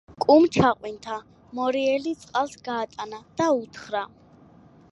[0.23, 1.17] კუმ ჩაყვინთა,
[1.59, 4.03] მორიელი წყალს გაატანა და უთხრა: